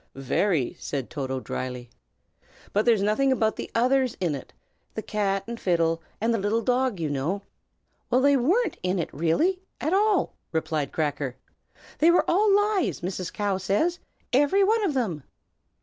"Very!" 0.15 0.75
said 0.79 1.11
Toto, 1.11 1.39
dryly. 1.39 1.91
"But 2.73 2.85
there's 2.85 3.03
nothing 3.03 3.31
about 3.31 3.55
the 3.55 3.69
others 3.75 4.17
in 4.19 4.33
it, 4.33 4.51
the 4.95 5.03
cat 5.03 5.43
and 5.45 5.59
fiddle, 5.59 6.01
and 6.19 6.33
the 6.33 6.39
little 6.39 6.63
dog, 6.63 6.99
you 6.99 7.07
know." 7.07 7.43
"Well, 8.09 8.19
they 8.21 8.35
weren't 8.35 8.77
in 8.81 8.97
it 8.97 9.13
really, 9.13 9.61
at 9.79 9.93
all!" 9.93 10.33
replied 10.51 10.91
Cracker. 10.91 11.35
"They 11.99 12.09
were 12.09 12.27
all 12.27 12.51
lies, 12.51 13.01
Mrs. 13.01 13.31
Cow 13.31 13.59
says, 13.59 13.99
every 14.33 14.63
one 14.63 14.83
of 14.83 14.95
them." 14.95 15.21